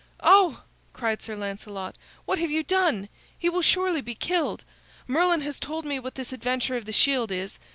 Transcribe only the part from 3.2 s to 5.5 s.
He will surely be killed. Merlin